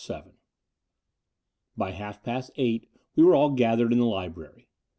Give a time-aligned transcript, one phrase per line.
[0.03, 0.31] XIII
[1.77, 4.65] By half past eight we were all gathered in the Ubrary.